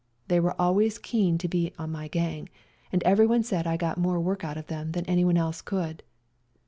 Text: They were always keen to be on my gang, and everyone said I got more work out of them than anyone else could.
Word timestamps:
They 0.29 0.39
were 0.39 0.59
always 0.59 0.97
keen 0.97 1.37
to 1.37 1.47
be 1.47 1.73
on 1.77 1.91
my 1.91 2.07
gang, 2.07 2.49
and 2.91 3.03
everyone 3.03 3.43
said 3.43 3.67
I 3.67 3.77
got 3.77 3.99
more 3.99 4.19
work 4.19 4.43
out 4.43 4.57
of 4.57 4.65
them 4.65 4.93
than 4.93 5.05
anyone 5.05 5.37
else 5.37 5.61
could. 5.61 6.01